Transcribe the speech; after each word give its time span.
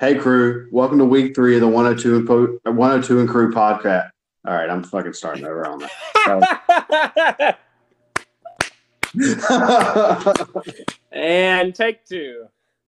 Hey 0.00 0.14
crew, 0.14 0.68
welcome 0.70 0.98
to 0.98 1.04
week 1.04 1.34
three 1.34 1.56
of 1.56 1.60
the 1.60 1.66
102 1.66 2.18
and 2.18 2.24
po- 2.24 2.60
102 2.70 3.18
and 3.18 3.28
crew 3.28 3.52
podcast. 3.52 4.10
All 4.46 4.54
right, 4.54 4.70
I'm 4.70 4.84
fucking 4.84 5.12
starting 5.12 5.44
over 5.44 5.66
on 5.66 5.80
that. 5.80 7.58
and 11.10 11.74
take 11.74 12.04
two. 12.04 12.46